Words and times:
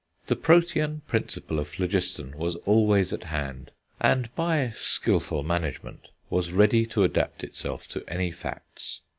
The 0.25 0.35
protean 0.35 1.01
principle 1.05 1.59
of 1.59 1.67
phlogiston 1.67 2.35
was 2.35 2.55
always 2.65 3.13
at 3.13 3.25
hand, 3.25 3.69
and, 3.99 4.33
by 4.33 4.71
skilful 4.75 5.43
management, 5.43 6.07
was 6.27 6.51
ready 6.53 6.87
to 6.87 7.03
adapt 7.03 7.43
itself 7.43 7.87
to 7.89 8.03
any 8.07 8.31
facts. 8.31 9.01